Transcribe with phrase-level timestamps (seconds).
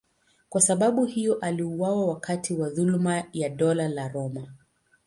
[0.49, 4.47] Kwa sababu hiyo aliuawa wakati wa dhuluma ya Dola la Roma.